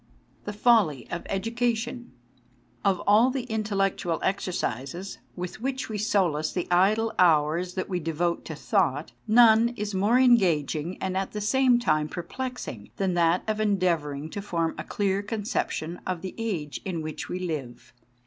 THE 0.45 0.51
FOLLY 0.53 1.07
OF 1.11 1.27
EDUCATION 1.29 2.11
OF 2.83 2.99
all 3.05 3.29
the 3.29 3.43
intellectual 3.43 4.19
exercises 4.23 5.19
with 5.35 5.61
which 5.61 5.89
we 5.89 5.99
solace 5.99 6.51
the 6.53 6.67
idle 6.71 7.13
hours 7.19 7.75
that 7.75 7.87
we 7.87 7.99
devote 7.99 8.43
to 8.45 8.55
thought, 8.55 9.11
none 9.27 9.69
is 9.77 9.93
more 9.93 10.17
engaging 10.17 10.97
and 10.99 11.15
at 11.15 11.33
the 11.33 11.39
same 11.39 11.77
time 11.77 12.07
perplexing 12.09 12.89
than 12.95 13.13
that 13.13 13.43
of 13.47 13.59
endeav 13.59 13.99
ouring 14.01 14.31
to 14.31 14.41
form 14.41 14.73
a 14.79 14.83
clear 14.83 15.21
conception 15.21 15.99
of 16.07 16.23
the 16.23 16.33
age 16.39 16.81
in 16.83 17.03
which 17.03 17.29
we 17.29 17.37
live. 17.37 17.93